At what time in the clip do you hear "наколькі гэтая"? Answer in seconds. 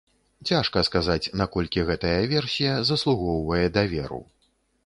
1.41-2.15